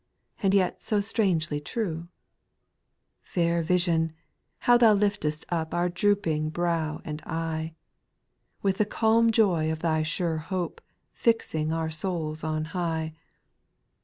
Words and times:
And 0.41 0.55
yet 0.55 0.81
so 0.81 0.99
strangely 0.99 1.59
true 1.61 2.05
I 2.05 2.05
3. 2.05 2.09
Fair 3.21 3.61
vision! 3.61 4.13
how 4.61 4.75
thou 4.75 4.95
liftest 4.95 5.45
up 5.49 5.75
Our 5.75 5.89
drooping 5.89 6.49
brow 6.49 7.01
and 7.05 7.21
eye; 7.21 7.75
With 8.63 8.77
the 8.79 8.85
calm 8.87 9.31
joy 9.31 9.71
of 9.71 9.77
thy 9.77 10.01
sure 10.01 10.37
hope, 10.37 10.81
Fixing 11.13 11.71
our 11.71 11.91
souls 11.91 12.43
on 12.43 12.65
high. 12.73 13.13